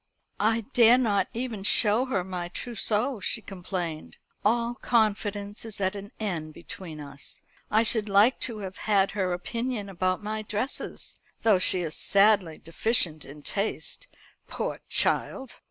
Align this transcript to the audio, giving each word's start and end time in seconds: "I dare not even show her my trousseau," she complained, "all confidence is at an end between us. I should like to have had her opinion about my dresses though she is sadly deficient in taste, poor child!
"I 0.39 0.61
dare 0.73 0.97
not 0.97 1.27
even 1.31 1.61
show 1.61 2.05
her 2.05 2.23
my 2.23 2.47
trousseau," 2.47 3.19
she 3.19 3.39
complained, 3.39 4.17
"all 4.43 4.73
confidence 4.73 5.63
is 5.63 5.79
at 5.79 5.95
an 5.95 6.11
end 6.19 6.55
between 6.55 6.99
us. 6.99 7.41
I 7.69 7.83
should 7.83 8.09
like 8.09 8.39
to 8.39 8.57
have 8.65 8.77
had 8.89 9.11
her 9.11 9.31
opinion 9.31 9.89
about 9.89 10.23
my 10.23 10.41
dresses 10.41 11.19
though 11.43 11.59
she 11.59 11.81
is 11.81 11.93
sadly 11.95 12.57
deficient 12.57 13.25
in 13.25 13.43
taste, 13.43 14.07
poor 14.47 14.79
child! 14.89 15.57